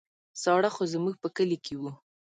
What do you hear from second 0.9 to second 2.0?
زموږ په کلي کې وو.